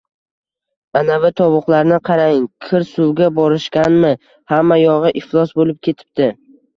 [0.99, 4.11] Anavi tovuqlarni qarang, kir suvga borishganmi,
[4.55, 6.31] hamma yog`i iflos bo`lib ketibdi